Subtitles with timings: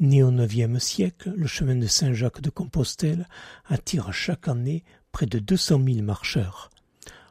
[0.00, 3.26] Né au IXe siècle, le chemin de Saint-Jacques de Compostelle
[3.64, 6.68] attire chaque année près de 200 000 marcheurs.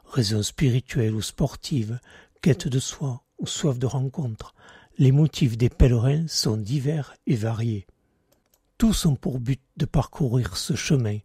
[0.04, 2.00] Raisons spirituelles ou sportives,
[2.40, 4.56] quête de soi ou soif de rencontre,
[4.98, 7.86] les motifs des pèlerins sont divers et variés.
[8.76, 11.18] Tous ont pour but de parcourir ce chemin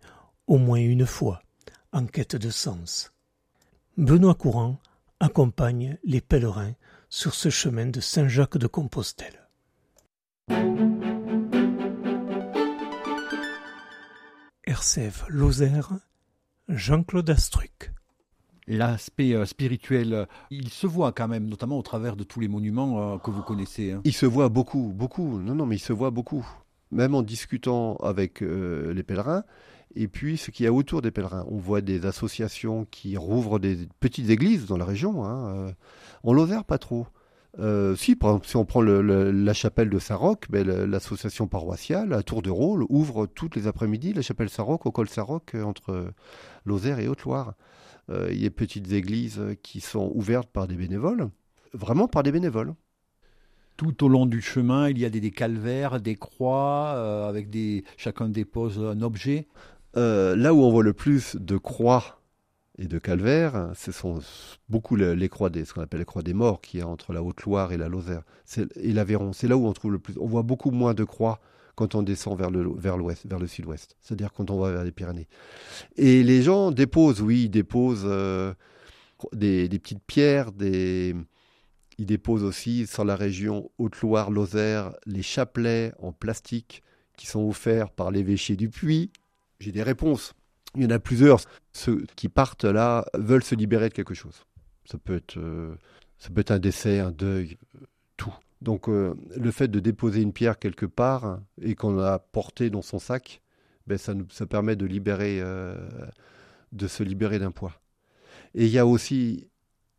[0.46, 1.42] au moins une fois,
[1.92, 3.12] en quête de sens.
[3.98, 4.80] Benoît Courant
[5.20, 6.76] accompagne les pèlerins
[7.10, 9.47] sur ce chemin de Saint-Jacques de Compostelle.
[14.66, 15.92] RCF Lozère,
[16.70, 17.92] Jean-Claude Astruc.
[18.68, 22.50] L'aspect euh, spirituel, euh, il se voit quand même, notamment au travers de tous les
[22.50, 23.92] monuments euh, que vous connaissez.
[23.94, 24.02] hein.
[24.04, 25.40] Il se voit beaucoup, beaucoup.
[25.40, 26.46] Non, non, mais il se voit beaucoup.
[26.92, 29.44] Même en discutant avec euh, les pèlerins,
[29.96, 31.46] et puis ce qu'il y a autour des pèlerins.
[31.50, 35.26] On voit des associations qui rouvrent des petites églises dans la région.
[35.26, 35.74] Hein.
[36.24, 37.08] En Lozère, pas trop.
[37.60, 41.48] Euh, si, par exemple, si on prend le- le- la chapelle de Saint-Roch, ben, l'association
[41.48, 45.56] paroissiale à Tour de Rôle ouvre toutes les après-midi la chapelle Saint-Roch au col Saint-Roch
[45.56, 46.14] euh, entre
[46.66, 47.56] Lozère et Haute-Loire.
[48.10, 51.30] Euh, il y a petites églises qui sont ouvertes par des bénévoles,
[51.74, 52.74] vraiment par des bénévoles.
[53.76, 57.50] Tout au long du chemin, il y a des, des calvaires, des croix, euh, avec
[57.50, 59.48] des, chacun dépose un objet.
[59.96, 62.22] Là où on voit le plus de croix
[62.80, 64.20] et de calvaires, ce sont
[64.70, 67.12] beaucoup le- les croix des, ce qu'on appelle les croix des morts, qui est entre
[67.12, 68.22] la Haute-Loire et la Lozère,
[68.76, 69.34] et l'Aveyron.
[69.34, 70.16] C'est là où on trouve le plus.
[70.20, 71.40] On voit beaucoup moins de croix
[71.76, 73.96] quand on descend vers le vers l'ouest, vers le sud-ouest.
[74.02, 75.28] C'est-à-dire quand on va vers les Pyrénées.
[75.96, 78.54] Et les gens déposent, oui, ils déposent euh,
[79.34, 81.16] des, des petites pierres, des
[82.00, 86.84] ils déposent aussi sur la région Haute-Loire, Lozère, les chapelets en plastique
[87.18, 89.10] qui sont offerts par l'évêché du Puy.
[89.60, 90.36] J'ai des réponses.
[90.78, 91.40] Il y en a plusieurs.
[91.74, 94.46] Ceux qui partent là veulent se libérer de quelque chose.
[94.86, 95.76] Ça peut être, euh,
[96.20, 97.58] ça peut être un décès, un deuil,
[98.16, 98.34] tout.
[98.62, 102.84] Donc euh, le fait de déposer une pierre quelque part et qu'on a portée dans
[102.84, 103.42] son sac,
[103.88, 105.76] ben, ça, nous, ça permet de, libérer, euh,
[106.72, 107.74] de se libérer d'un poids.
[108.54, 109.48] Et il y a aussi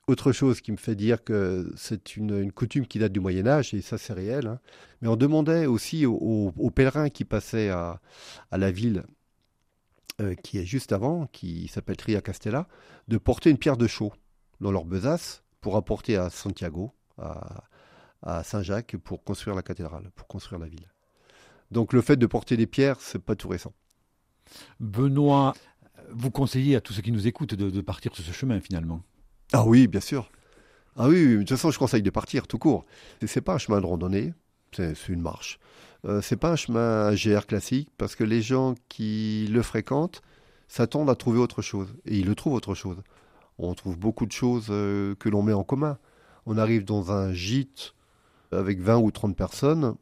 [0.07, 3.75] autre chose qui me fait dire que c'est une, coutume qui date du Moyen Âge,
[3.75, 4.47] et ça c'est réel.
[4.47, 4.61] hein.
[5.03, 8.01] Mais on demandait aussi aux, pèlerins qui passaient à
[8.53, 9.05] la ville
[10.21, 12.67] euh, qui est juste avant, qui s'appelle Tria Castella,
[13.09, 14.13] de porter une pierre de chaux
[14.61, 17.65] dans leur besace pour apporter à Santiago, à,
[18.23, 20.89] à Saint-Jacques, pour construire la cathédrale, pour construire la ville.
[21.71, 23.73] Donc le fait de porter des pierres, c'est pas tout récent.
[24.81, 25.55] Benoît,
[26.11, 29.03] vous conseillez à tous ceux qui nous écoutent de, de partir sur ce chemin finalement.
[29.53, 30.31] Ah oui, bien sûr.
[30.97, 32.85] Ah oui, de toute façon, je conseille de partir tout court.
[33.21, 34.35] C'est- C'est pas un chemin de randonnée,
[34.73, 35.59] c'est une marche.
[36.05, 40.23] Euh, c'est pas un chemin GR classique parce que les gens qui le fréquentent
[40.69, 42.99] s'attendent à trouver autre chose et ils le trouvent autre chose.
[43.59, 45.99] On trouve beaucoup de choses euh, que l'on met en commun.
[46.47, 47.95] On arrive dans un gîte
[48.53, 49.97] avec 20 ou 30 personnes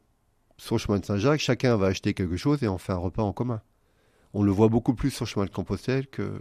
[0.57, 3.23] sur le chemin de Saint-Jacques, chacun va acheter quelque chose et on fait un repas
[3.23, 3.61] en commun.
[4.33, 6.31] On le voit beaucoup plus sur le chemin de Compostelle que,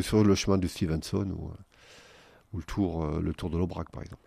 [0.00, 1.50] sur le chemin de Stevenson ou,
[2.52, 4.25] ou le, tour, euh, le tour de l'Aubrac, par exemple.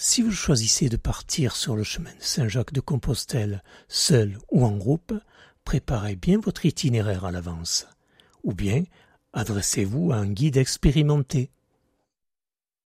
[0.00, 4.76] Si vous choisissez de partir sur le chemin de Saint-Jacques de Compostelle, seul ou en
[4.76, 5.12] groupe,
[5.64, 7.88] préparez bien votre itinéraire à l'avance.
[8.44, 8.84] Ou bien,
[9.32, 11.50] adressez-vous à un guide expérimenté.